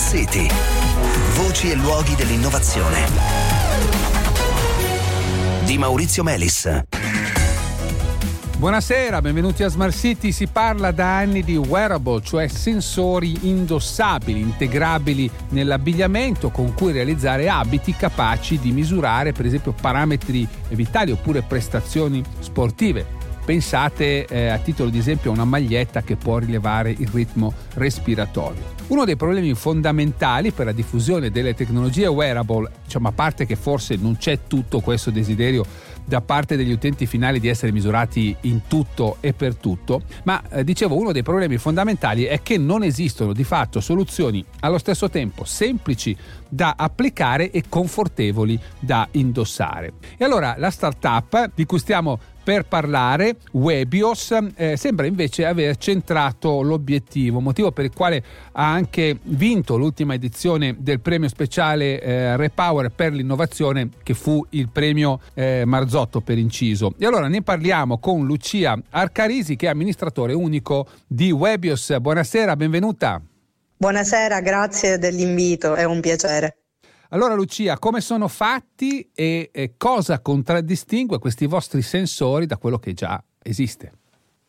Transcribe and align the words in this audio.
City. 0.00 0.48
Voci 1.34 1.70
e 1.70 1.74
luoghi 1.74 2.14
dell'innovazione. 2.14 3.06
Di 5.64 5.76
Maurizio 5.76 6.22
Melis. 6.22 6.84
Buonasera, 8.56 9.20
benvenuti 9.20 9.62
a 9.62 9.68
Smart 9.68 9.94
City. 9.94 10.32
Si 10.32 10.46
parla 10.46 10.90
da 10.90 11.18
anni 11.18 11.42
di 11.42 11.56
wearable, 11.56 12.22
cioè 12.22 12.48
sensori 12.48 13.48
indossabili, 13.48 14.40
integrabili 14.40 15.30
nell'abbigliamento 15.50 16.50
con 16.50 16.72
cui 16.74 16.92
realizzare 16.92 17.48
abiti 17.48 17.94
capaci 17.94 18.58
di 18.58 18.72
misurare 18.72 19.32
per 19.32 19.46
esempio 19.46 19.72
parametri 19.72 20.48
vitali 20.70 21.10
oppure 21.10 21.42
prestazioni 21.42 22.24
sportive. 22.38 23.19
Pensate 23.50 24.26
eh, 24.26 24.46
a 24.46 24.58
titolo 24.58 24.90
di 24.90 24.98
esempio 24.98 25.32
a 25.32 25.34
una 25.34 25.44
maglietta 25.44 26.02
che 26.02 26.14
può 26.14 26.38
rilevare 26.38 26.92
il 26.96 27.08
ritmo 27.08 27.52
respiratorio. 27.74 28.62
Uno 28.86 29.04
dei 29.04 29.16
problemi 29.16 29.52
fondamentali 29.54 30.52
per 30.52 30.66
la 30.66 30.72
diffusione 30.72 31.32
delle 31.32 31.54
tecnologie 31.54 32.06
wearable, 32.06 32.70
diciamo 32.84 33.08
a 33.08 33.12
parte 33.12 33.46
che 33.46 33.56
forse 33.56 33.96
non 33.96 34.16
c'è 34.18 34.46
tutto 34.46 34.78
questo 34.78 35.10
desiderio 35.10 35.66
da 36.04 36.20
parte 36.20 36.56
degli 36.56 36.70
utenti 36.70 37.06
finali 37.06 37.40
di 37.40 37.48
essere 37.48 37.72
misurati 37.72 38.36
in 38.42 38.62
tutto 38.68 39.16
e 39.18 39.32
per 39.32 39.56
tutto, 39.56 40.02
ma 40.24 40.40
eh, 40.48 40.62
dicevo 40.62 40.96
uno 40.96 41.10
dei 41.10 41.22
problemi 41.24 41.56
fondamentali 41.56 42.24
è 42.24 42.42
che 42.42 42.56
non 42.56 42.84
esistono 42.84 43.32
di 43.32 43.44
fatto 43.44 43.80
soluzioni 43.80 44.44
allo 44.60 44.78
stesso 44.78 45.10
tempo 45.10 45.44
semplici 45.44 46.16
da 46.48 46.74
applicare 46.76 47.50
e 47.50 47.64
confortevoli 47.68 48.58
da 48.78 49.08
indossare. 49.12 49.94
E 50.16 50.24
allora 50.24 50.54
la 50.56 50.70
startup 50.70 51.50
di 51.54 51.64
cui 51.64 51.78
stiamo 51.80 52.18
per 52.50 52.64
parlare, 52.64 53.36
Webios 53.52 54.36
eh, 54.56 54.76
sembra 54.76 55.06
invece 55.06 55.44
aver 55.46 55.76
centrato 55.76 56.62
l'obiettivo, 56.62 57.38
motivo 57.38 57.70
per 57.70 57.84
il 57.84 57.92
quale 57.94 58.24
ha 58.50 58.72
anche 58.72 59.16
vinto 59.22 59.76
l'ultima 59.76 60.14
edizione 60.14 60.74
del 60.76 60.98
premio 60.98 61.28
speciale 61.28 62.00
eh, 62.00 62.36
Repower 62.36 62.90
per 62.90 63.12
l'innovazione 63.12 63.90
che 64.02 64.14
fu 64.14 64.44
il 64.50 64.68
premio 64.68 65.20
eh, 65.34 65.62
Marzotto 65.64 66.22
per 66.22 66.38
inciso. 66.38 66.94
E 66.98 67.06
allora 67.06 67.28
ne 67.28 67.40
parliamo 67.42 67.98
con 67.98 68.26
Lucia 68.26 68.76
Arcarisi 68.90 69.54
che 69.54 69.66
è 69.66 69.70
amministratore 69.70 70.32
unico 70.32 70.88
di 71.06 71.30
Webios. 71.30 71.96
Buonasera, 72.00 72.56
benvenuta. 72.56 73.22
Buonasera, 73.76 74.40
grazie 74.40 74.98
dell'invito, 74.98 75.76
è 75.76 75.84
un 75.84 76.00
piacere. 76.00 76.59
Allora 77.12 77.34
Lucia, 77.34 77.78
come 77.78 78.00
sono 78.00 78.28
fatti 78.28 79.10
e, 79.14 79.50
e 79.52 79.74
cosa 79.76 80.20
contraddistingue 80.20 81.18
questi 81.18 81.46
vostri 81.46 81.82
sensori 81.82 82.46
da 82.46 82.56
quello 82.56 82.78
che 82.78 82.92
già 82.92 83.22
esiste? 83.42 83.92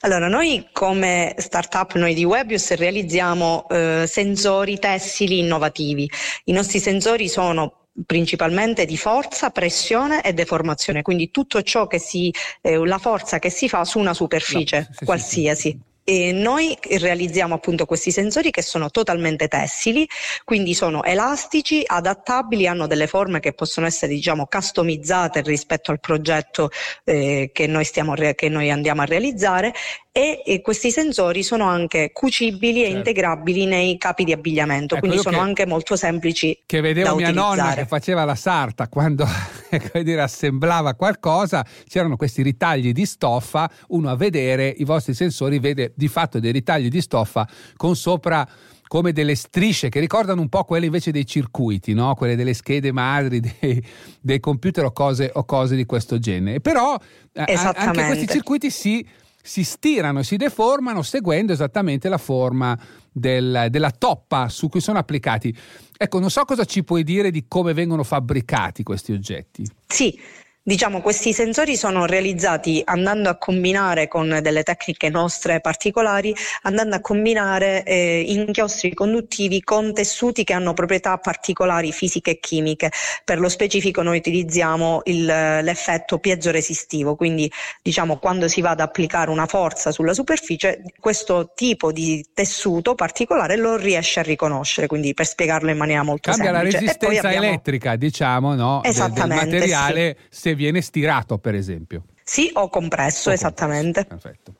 Allora, 0.04 0.28
noi 0.28 0.68
come 0.72 1.36
startup, 1.38 1.94
noi 1.96 2.14
di 2.14 2.24
Webius, 2.24 2.74
realizziamo 2.74 3.68
eh, 3.70 4.06
sensori 4.08 4.80
tessili 4.80 5.40
innovativi. 5.40 6.10
I 6.46 6.52
nostri 6.52 6.80
sensori 6.80 7.28
sono 7.28 7.88
principalmente 8.06 8.86
di 8.86 8.98
forza, 8.98 9.50
pressione 9.50 10.24
e 10.24 10.34
deformazione, 10.34 11.02
quindi 11.02 11.30
tutto 11.30 11.62
ciò 11.62 11.88
che 11.88 12.00
si, 12.00 12.34
eh, 12.62 12.84
la 12.86 12.98
forza 12.98 13.38
che 13.38 13.50
si 13.50 13.70
fa 13.70 13.84
su 13.86 14.00
una 14.00 14.14
superficie 14.14 14.78
no, 14.78 14.86
sì, 14.86 14.94
sì, 14.98 15.06
qualsiasi. 15.06 15.70
Sì, 15.70 15.80
e 16.04 16.32
noi 16.32 16.78
realizziamo 16.82 17.56
appunto 17.56 17.86
questi 17.86 18.12
sensori 18.12 18.50
che 18.50 18.62
sono 18.62 18.90
totalmente 18.90 19.48
tessili, 19.48 20.08
quindi 20.44 20.74
sono 20.74 21.04
elastici, 21.04 21.84
adattabili, 21.86 22.68
hanno 22.68 22.88
delle 22.88 23.08
forme 23.08 23.40
che 23.40 23.54
possono 23.54 23.86
essere 23.86 24.14
diciamo 24.14 24.48
customizzate 24.48 25.42
rispetto 25.42 25.92
al 25.92 26.00
progetto 26.00 26.70
eh, 27.04 27.52
che, 27.54 27.68
noi 27.68 27.86
stiamo, 27.86 28.14
che 28.14 28.50
noi 28.50 28.72
andiamo 28.72 29.02
a 29.02 29.06
realizzare 29.06 29.74
e, 30.14 30.44
e, 30.46 30.60
questi 30.62 30.92
sensori 30.92 31.42
sono 31.42 31.64
anche 31.66 32.12
cucibili 32.12 32.82
certo. 32.82 32.94
e 32.94 32.98
integrabili 32.98 33.66
nei 33.66 33.98
capi 33.98 34.26
di 34.26 34.34
abbigliamento, 34.34 34.96
ecco, 34.96 35.06
quindi 35.06 35.24
sono 35.24 35.38
che, 35.38 35.44
anche 35.44 35.66
molto 35.66 35.96
semplici. 35.96 36.64
Che 36.66 36.82
vedevo 36.82 37.16
mia 37.16 37.30
utilizzare. 37.30 37.62
nonna 37.62 37.74
che 37.76 37.86
faceva 37.86 38.26
la 38.26 38.36
sarta 38.36 38.90
quando 38.90 39.26
dire, 40.04 40.22
assemblava 40.22 40.96
qualcosa, 40.96 41.66
c'erano 41.88 42.18
questi 42.18 42.42
ritagli 42.42 42.92
di 42.92 43.06
stoffa, 43.06 43.72
uno 43.90 44.10
a 44.10 44.18
vedere 44.18 44.68
i 44.68 44.84
vostri 44.84 45.14
sensori 45.14 45.60
vede 45.60 45.94
di 45.96 46.10
fatto 46.10 46.40
dei 46.40 46.52
ritagli 46.52 46.90
di 46.90 47.00
stoffa 47.00 47.48
con 47.78 47.96
sopra 47.96 48.46
come 48.92 49.14
delle 49.14 49.36
strisce 49.36 49.88
che 49.88 50.02
ricordano 50.02 50.42
un 50.42 50.50
po' 50.50 50.66
quelle 50.66 50.88
invece 50.88 51.12
dei 51.12 51.26
circuiti, 51.26 51.94
no? 51.94 52.14
quelle 52.16 52.36
delle 52.36 52.54
schede 52.54 52.92
madri 52.92 53.40
dei, 53.62 53.82
dei 54.20 54.42
computer 54.42 54.84
o 54.84 54.92
cose, 54.92 55.32
o 55.34 55.46
cose, 55.46 55.78
di 55.78 55.86
questo 55.86 56.20
genere. 56.20 56.60
Però 56.60 56.98
eh, 57.32 57.54
anche 57.54 58.06
questi 58.06 58.28
circuiti 58.28 58.70
si 58.70 59.08
si 59.42 59.64
stirano 59.64 60.20
e 60.20 60.24
si 60.24 60.38
deformano 60.38 61.02
seguendo 61.02 61.52
esattamente 61.52 62.10
la 62.10 62.18
forma 62.18 62.78
del, 63.12 63.68
della 63.70 63.92
toppa 63.92 64.50
su 64.50 64.70
cui 64.70 64.82
sono 64.82 65.00
applicati. 65.00 65.56
Ecco, 65.98 66.20
non 66.20 66.30
so 66.30 66.44
cosa 66.46 66.66
ci 66.66 66.84
puoi 66.84 67.04
dire 67.04 67.32
di 67.32 67.46
come 67.48 67.74
vengono 67.74 68.04
fabbricati 68.04 68.84
questi 68.84 69.12
oggetti. 69.12 69.66
Sì, 69.88 70.18
Diciamo, 70.64 71.02
questi 71.02 71.34
sensori 71.34 71.76
sono 71.76 72.06
realizzati 72.06 72.84
andando 72.86 73.30
a 73.30 73.38
combinare 73.38 74.08
con 74.08 74.42
delle 74.44 74.62
tecniche 74.62 75.10
nostre 75.10 75.60
particolari, 75.60 76.36
andando 76.62 76.98
a 76.98 77.00
combinare 77.00 77.84
eh, 77.84 78.24
inchiostri 78.28 78.94
conduttivi 78.94 79.62
con 79.64 79.92
tessuti 79.92 80.44
che 80.44 80.54
hanno 80.54 80.74
proprietà 80.74 81.18
particolari 81.18 81.92
fisiche 81.92 82.30
e 82.30 82.40
chimiche. 82.40 82.92
Per 83.26 83.40
lo 83.40 83.50
specifico 83.50 84.04
noi 84.04 84.20
utilizziamo 84.20 85.02
il, 85.06 85.26
l'effetto 85.26 86.20
piezo-resistivo, 86.20 87.16
quindi 87.16 87.52
diciamo 87.82 88.18
quando 88.18 88.48
si 88.48 88.62
va 88.62 88.70
ad 88.70 88.82
applicare 88.82 89.32
una 89.32 89.48
forza 89.48 89.92
sulla 89.92 90.14
superficie, 90.14 90.84
questo 91.00 91.54
tipo 91.56 91.92
di 91.92 92.24
tessuto 92.36 92.94
particolare 92.94 93.56
lo 93.56 93.78
riesce 93.78 94.20
a 94.20 94.24
riconoscere, 94.24 94.86
quindi 94.86 95.16
per 95.16 95.26
spiegarlo 95.26 95.72
in 95.72 95.78
maniera 95.78 96.04
molto 96.04 96.30
Cambia 96.30 96.52
semplice. 96.52 96.78
Cambia 96.78 96.82
la 96.82 96.94
resistenza 96.94 97.28
abbiamo... 97.28 97.48
elettrica, 97.48 97.96
diciamo, 97.96 98.54
no? 98.54 98.84
Esattamente, 98.84 99.46
del, 99.46 99.50
del 99.50 99.70
materiale. 99.72 100.18
Sì 100.30 100.50
se 100.52 100.56
viene 100.56 100.82
stirato, 100.82 101.38
per 101.38 101.56
esempio. 101.56 102.06
Sì, 102.24 102.50
o 102.54 102.70
compresso, 102.70 103.30
o 103.30 103.34
esattamente. 103.34 104.06
Compresso. 104.08 104.30
Perfetto. 104.30 104.54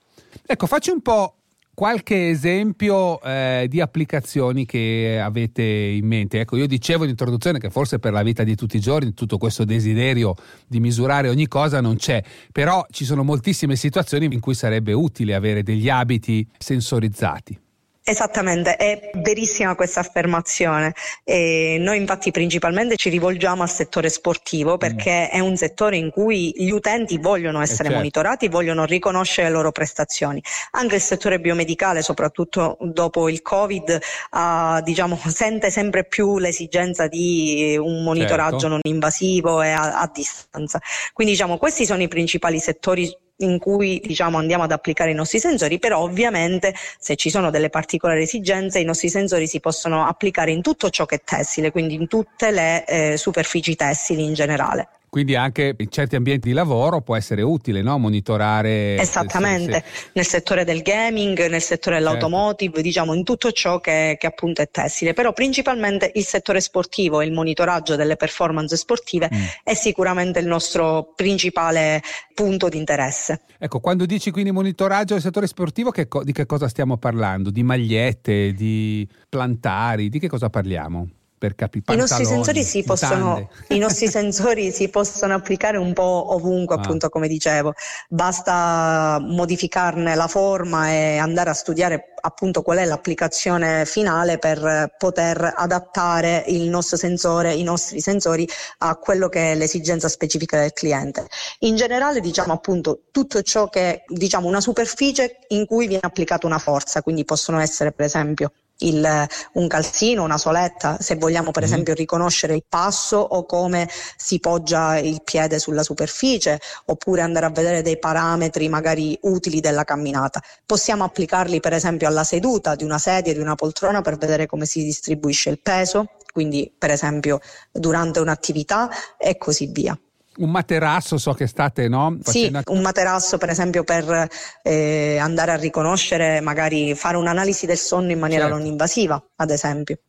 Ecco, 0.46 0.68
facci 0.68 0.90
un 0.90 1.02
po' 1.02 1.36
qualche 1.74 2.30
esempio 2.30 3.22
eh, 3.22 3.66
di 3.70 3.82
applicazioni 3.82 4.66
che 4.66 5.20
avete 5.22 5.64
in 5.64 6.06
mente. 6.06 6.40
Ecco, 6.40 6.58
io 6.58 6.68
dicevo 6.68 7.04
in 7.04 7.10
introduzione 7.10 7.60
che 7.60 7.70
forse 7.70 8.00
per 8.00 8.14
la 8.14 8.24
vita 8.24 8.44
di 8.44 8.56
tutti 8.56 8.78
i 8.78 8.80
giorni 8.80 9.14
tutto 9.14 9.38
questo 9.38 9.64
desiderio 9.64 10.36
di 10.68 10.80
misurare 10.80 11.30
ogni 11.30 11.48
cosa 11.48 11.82
non 11.82 11.96
c'è, 11.96 12.24
però 12.52 12.86
ci 12.90 13.06
sono 13.06 13.24
moltissime 13.24 13.76
situazioni 13.76 14.26
in 14.26 14.40
cui 14.40 14.54
sarebbe 14.54 14.94
utile 14.94 15.34
avere 15.34 15.64
degli 15.64 15.90
abiti 15.90 16.48
sensorizzati. 16.58 17.58
Esattamente, 18.04 18.78
è 18.78 19.12
verissima 19.22 19.76
questa 19.76 20.00
affermazione. 20.00 20.94
E 21.24 21.78
noi 21.80 21.98
infatti 21.98 22.32
principalmente 22.32 22.96
ci 22.96 23.10
rivolgiamo 23.10 23.62
al 23.62 23.70
settore 23.70 24.10
sportivo 24.10 24.78
perché 24.78 25.30
mm. 25.32 25.36
è 25.36 25.40
un 25.40 25.56
settore 25.56 25.98
in 25.98 26.10
cui 26.10 26.52
gli 26.56 26.72
utenti 26.72 27.20
vogliono 27.20 27.60
eh, 27.60 27.64
essere 27.64 27.84
certo. 27.84 27.98
monitorati, 27.98 28.48
vogliono 28.48 28.86
riconoscere 28.86 29.50
le 29.50 29.54
loro 29.54 29.72
prestazioni. 29.72 30.42
Anche 30.72 30.96
il 30.96 31.02
settore 31.02 31.40
biomedicale, 31.40 32.02
soprattutto 32.02 32.78
dopo 32.82 33.30
il 33.30 33.44
Covid, 33.44 34.00
ha, 34.32 34.82
diciamo, 34.84 35.20
sente 35.30 35.70
sempre 35.70 36.04
più 36.04 36.40
l'esigenza 36.40 37.08
di 37.08 37.78
un 37.80 38.04
monitoraggio 38.04 38.62
certo. 38.62 38.68
non 38.68 38.80
invasivo 38.82 39.62
e 39.62 39.70
a, 39.70 40.00
a 40.00 40.10
distanza. 40.12 40.82
Quindi 41.14 41.34
diciamo, 41.34 41.60
questi 41.60 41.86
sono 41.86 42.02
i 42.02 42.08
principali 42.08 42.60
settori 42.60 43.16
in 43.46 43.60
cui 43.60 44.02
diciamo, 44.04 44.38
andiamo 44.38 44.64
ad 44.64 44.72
applicare 44.72 45.12
i 45.12 45.16
nostri 45.16 45.40
sensori, 45.40 45.80
però 45.80 46.00
ovviamente 46.00 46.74
se 47.00 47.16
ci 47.16 47.30
sono 47.30 47.50
delle 47.50 47.70
particolari 47.70 48.24
esigenze 48.24 48.80
i 48.80 48.86
nostri 48.86 49.10
sensori 49.10 49.48
si 49.48 49.60
possono 49.60 50.06
applicare 50.06 50.52
in 50.52 50.62
tutto 50.62 50.90
ciò 50.90 51.06
che 51.06 51.16
è 51.16 51.22
tessile, 51.24 51.72
quindi 51.72 51.96
in 51.96 52.08
tutte 52.08 52.52
le 52.52 52.86
eh, 52.86 53.18
superfici 53.18 53.76
tessili 53.76 54.24
in 54.24 54.34
generale. 54.34 54.88
Quindi 55.12 55.36
anche 55.36 55.76
in 55.78 55.90
certi 55.90 56.16
ambienti 56.16 56.48
di 56.48 56.54
lavoro 56.54 57.02
può 57.02 57.18
essere 57.18 57.42
utile 57.42 57.82
no? 57.82 57.98
monitorare. 57.98 58.98
Esattamente, 58.98 59.84
se, 59.84 59.84
se... 59.94 60.10
nel 60.14 60.26
settore 60.26 60.64
del 60.64 60.82
gaming, 60.82 61.48
nel 61.48 61.62
settore 61.62 61.98
dell'automotive, 61.98 62.76
certo. 62.76 62.88
diciamo 62.88 63.14
in 63.14 63.26
tutto 63.26 63.52
ciò 63.52 63.82
che, 63.82 64.16
che, 64.18 64.26
appunto 64.26 64.62
è 64.62 64.70
tessile, 64.72 65.12
però 65.12 65.34
principalmente 65.34 66.14
il 66.16 66.24
settore 66.24 66.62
sportivo 66.62 67.20
e 67.20 67.26
il 67.26 67.34
monitoraggio 67.34 67.98
delle 67.98 68.16
performance 68.16 68.78
sportive 68.78 69.30
mm. 69.30 69.44
è 69.66 69.74
sicuramente 69.74 70.40
il 70.40 70.48
nostro 70.48 71.12
principale 71.14 72.02
punto 72.34 72.70
di 72.70 72.78
interesse. 72.78 73.42
Ecco, 73.60 73.82
quando 73.82 74.06
dici 74.06 74.32
quindi 74.32 74.52
monitoraggio 74.52 75.16
del 75.16 75.24
settore 75.24 75.48
sportivo, 75.48 75.92
che 75.92 76.08
co- 76.08 76.24
di 76.24 76.32
che 76.32 76.46
cosa 76.46 76.70
stiamo 76.70 76.96
parlando? 76.96 77.50
Di 77.50 77.64
magliette, 77.64 78.54
di 78.54 79.06
plantari, 79.28 80.08
di 80.08 80.20
che 80.20 80.30
cosa 80.30 80.50
parliamo? 80.50 81.10
Per 81.42 81.56
capire 81.56 81.92
I 81.92 81.98
nostri 81.98 82.24
sensori 82.24 82.64
si 82.64 82.84
possono, 82.84 83.50
i 83.70 83.80
nostri 83.80 84.06
sensori 84.08 84.70
si 84.72 84.90
possono 84.90 85.34
applicare 85.34 85.78
un 85.78 85.92
po' 85.92 86.36
ovunque, 86.36 86.76
ah. 86.76 86.78
appunto, 86.78 87.10
come 87.10 87.28
dicevo. 87.28 87.74
Basta 88.08 89.18
modificarne 89.20 90.14
la 90.14 90.28
forma 90.28 90.90
e 90.92 91.18
andare 91.18 91.50
a 91.50 91.54
studiare 91.54 92.14
appunto 92.22 92.62
qual 92.62 92.78
è 92.78 92.86
l'applicazione 92.86 93.88
finale 93.88 94.38
per 94.38 94.94
poter 95.00 95.52
adattare 95.56 96.44
il 96.50 96.70
nostro 96.70 96.96
sensore, 96.96 97.56
i 97.56 97.64
nostri 97.64 98.02
sensori 98.02 98.48
a 98.80 98.96
quello 98.98 99.28
che 99.28 99.54
è 99.54 99.56
l'esigenza 99.56 100.10
specifica 100.10 100.60
del 100.60 100.74
cliente. 100.74 101.26
In 101.62 101.76
generale 101.76 102.20
diciamo 102.20 102.54
appunto 102.54 103.06
tutto 103.10 103.42
ciò 103.42 103.68
che 103.68 104.04
diciamo 104.06 104.48
una 104.48 104.62
superficie 104.62 105.40
in 105.48 105.66
cui 105.66 105.88
viene 105.88 106.04
applicata 106.04 106.46
una 106.46 106.60
forza, 106.60 107.02
quindi 107.02 107.26
possono 107.26 107.60
essere 107.60 107.92
per 107.94 108.06
esempio 108.06 108.52
il, 108.82 109.28
un 109.54 109.68
calzino, 109.68 110.24
una 110.24 110.38
soletta, 110.38 110.98
se 111.00 111.16
vogliamo 111.16 111.52
per 111.52 111.64
mm. 111.64 111.66
esempio 111.66 111.94
riconoscere 111.94 112.56
il 112.56 112.64
passo 112.68 113.18
o 113.18 113.46
come 113.46 113.90
si 114.18 114.40
poggia 114.40 114.98
il 114.98 115.22
piede 115.24 115.60
sulla 115.60 115.84
superficie, 115.84 116.60
oppure 116.86 117.22
andare 117.22 117.46
a 117.46 117.50
vedere 117.50 117.82
dei 117.82 118.00
parametri 118.00 118.70
magari 118.70 119.18
utili 119.22 119.60
della 119.60 119.84
camminata. 119.84 120.42
Possiamo 120.66 121.04
applicarli 121.04 121.60
per 121.60 121.74
esempio 121.74 122.08
alla 122.08 122.24
seduta 122.24 122.76
di 122.76 122.84
una 122.84 122.98
sedia, 122.98 123.34
di 123.34 123.40
una 123.40 123.56
poltrona 123.56 124.02
per 124.02 124.18
vedere 124.18 124.46
come 124.46 124.66
si 124.66 124.84
distribuisce 124.84 125.50
il 125.50 125.60
peso, 125.60 126.06
quindi 126.32 126.72
per 126.78 126.92
esempio 126.92 127.40
durante 127.72 128.20
un'attività 128.20 128.90
e 129.18 129.38
così 129.38 129.68
via. 129.68 129.98
Un 130.42 130.50
materasso 130.50 131.18
so 131.18 131.34
che 131.34 131.46
state, 131.46 131.88
no? 131.88 132.18
Facendo... 132.22 132.62
Sì, 132.66 132.72
un 132.74 132.82
materasso 132.82 133.38
per 133.38 133.50
esempio 133.50 133.84
per 133.84 134.28
eh, 134.64 135.18
andare 135.18 135.52
a 135.52 135.56
riconoscere, 135.56 136.42
magari 136.42 136.96
fare 136.96 137.18
un'analisi 137.18 137.66
del 137.66 137.78
sonno 137.78 138.12
in 138.12 138.20
maniera 138.20 138.46
certo. 138.46 138.58
non 138.58 138.66
invasiva, 138.66 139.24
ad 139.36 139.50
esempio. 139.52 140.00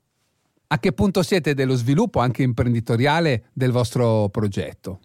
A 0.69 0.79
che 0.79 0.93
punto 0.93 1.23
siete 1.23 1.53
dello 1.53 1.75
sviluppo 1.75 2.21
anche 2.21 2.43
imprenditoriale 2.43 3.51
del 3.53 3.73
vostro 3.73 4.31
progetto? 4.31 5.01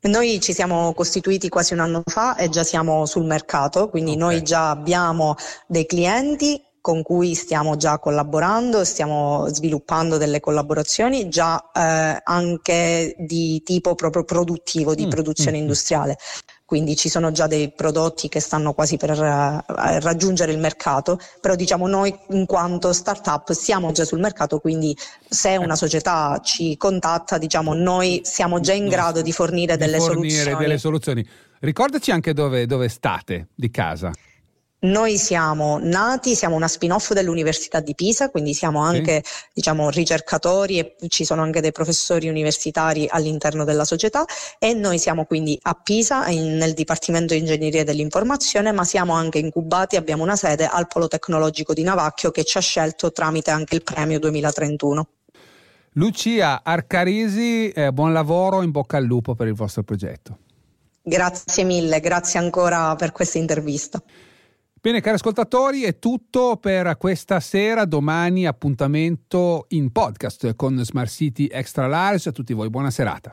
Noi 0.00 0.40
ci 0.40 0.52
siamo 0.52 0.92
costituiti 0.92 1.48
quasi 1.48 1.72
un 1.72 1.80
anno 1.80 2.02
fa 2.04 2.36
e 2.36 2.48
già 2.48 2.64
siamo 2.64 3.06
sul 3.06 3.24
mercato, 3.24 3.88
quindi 3.88 4.12
okay. 4.12 4.22
noi 4.22 4.42
già 4.42 4.70
abbiamo 4.70 5.34
dei 5.66 5.86
clienti 5.86 6.60
con 6.88 7.02
cui 7.02 7.34
stiamo 7.34 7.76
già 7.76 7.98
collaborando, 7.98 8.82
stiamo 8.82 9.46
sviluppando 9.48 10.16
delle 10.16 10.40
collaborazioni 10.40 11.28
già 11.28 11.70
eh, 11.70 12.18
anche 12.24 13.14
di 13.18 13.60
tipo 13.62 13.94
proprio 13.94 14.24
produttivo, 14.24 14.94
di 14.94 15.04
mm, 15.04 15.10
produzione 15.10 15.50
mm, 15.50 15.56
mm. 15.56 15.60
industriale. 15.60 16.16
Quindi 16.64 16.96
ci 16.96 17.10
sono 17.10 17.30
già 17.30 17.46
dei 17.46 17.70
prodotti 17.72 18.30
che 18.30 18.40
stanno 18.40 18.72
quasi 18.72 18.96
per 18.96 19.10
uh, 19.10 19.62
raggiungere 20.00 20.50
il 20.52 20.58
mercato, 20.58 21.20
però 21.42 21.54
diciamo 21.54 21.86
noi 21.86 22.14
in 22.30 22.46
quanto 22.46 22.94
startup 22.94 23.52
siamo 23.52 23.92
già 23.92 24.06
sul 24.06 24.20
mercato, 24.20 24.58
quindi 24.58 24.96
se 25.28 25.58
una 25.58 25.76
società 25.76 26.40
ci 26.42 26.78
contatta, 26.78 27.36
diciamo 27.36 27.74
noi 27.74 28.22
siamo 28.24 28.60
già 28.60 28.72
in 28.72 28.88
grado 28.88 29.20
di 29.20 29.32
fornire 29.32 29.76
di 29.76 29.84
delle 29.84 29.98
fornire 29.98 30.30
soluzioni. 30.30 30.58
delle 30.58 30.78
soluzioni. 30.78 31.28
Ricordaci 31.60 32.12
anche 32.12 32.32
dove, 32.32 32.64
dove 32.64 32.88
state 32.88 33.48
di 33.54 33.70
casa. 33.70 34.10
Noi 34.80 35.18
siamo 35.18 35.80
nati, 35.82 36.36
siamo 36.36 36.54
una 36.54 36.68
spin-off 36.68 37.12
dell'Università 37.12 37.80
di 37.80 37.96
Pisa, 37.96 38.30
quindi 38.30 38.54
siamo 38.54 38.80
anche 38.80 39.22
sì. 39.24 39.32
diciamo, 39.54 39.90
ricercatori 39.90 40.78
e 40.78 40.94
ci 41.08 41.24
sono 41.24 41.42
anche 41.42 41.60
dei 41.60 41.72
professori 41.72 42.28
universitari 42.28 43.08
all'interno 43.10 43.64
della 43.64 43.84
società 43.84 44.24
e 44.56 44.74
noi 44.74 45.00
siamo 45.00 45.24
quindi 45.24 45.58
a 45.62 45.74
Pisa 45.74 46.28
in, 46.28 46.56
nel 46.58 46.74
Dipartimento 46.74 47.34
di 47.34 47.40
Ingegneria 47.40 47.82
dell'Informazione, 47.82 48.70
ma 48.70 48.84
siamo 48.84 49.14
anche 49.14 49.38
incubati, 49.38 49.96
abbiamo 49.96 50.22
una 50.22 50.36
sede 50.36 50.66
al 50.66 50.86
Polo 50.86 51.08
Tecnologico 51.08 51.72
di 51.72 51.82
Navacchio 51.82 52.30
che 52.30 52.44
ci 52.44 52.56
ha 52.56 52.60
scelto 52.60 53.10
tramite 53.10 53.50
anche 53.50 53.74
il 53.74 53.82
premio 53.82 54.20
2031. 54.20 55.08
Lucia 55.94 56.60
Arcarisi, 56.62 57.70
eh, 57.70 57.92
buon 57.92 58.12
lavoro, 58.12 58.62
in 58.62 58.70
bocca 58.70 58.96
al 58.98 59.04
lupo 59.04 59.34
per 59.34 59.48
il 59.48 59.54
vostro 59.54 59.82
progetto. 59.82 60.38
Grazie 61.02 61.64
mille, 61.64 61.98
grazie 61.98 62.38
ancora 62.38 62.94
per 62.94 63.10
questa 63.10 63.38
intervista. 63.38 64.00
Bene, 64.80 65.00
cari 65.00 65.16
ascoltatori, 65.16 65.82
è 65.82 65.98
tutto 65.98 66.56
per 66.56 66.96
questa 66.98 67.40
sera. 67.40 67.84
Domani 67.84 68.46
appuntamento 68.46 69.66
in 69.70 69.90
podcast 69.90 70.54
con 70.54 70.78
Smart 70.84 71.10
City 71.10 71.46
Extra 71.46 71.88
Large. 71.88 72.28
A 72.28 72.32
tutti 72.32 72.52
voi, 72.52 72.70
buona 72.70 72.90
serata. 72.90 73.26